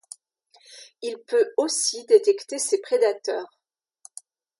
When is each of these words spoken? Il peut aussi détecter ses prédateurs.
Il 1.03 1.15
peut 1.27 1.51
aussi 1.57 2.05
détecter 2.07 2.57
ses 2.57 2.81
prédateurs. 2.81 3.59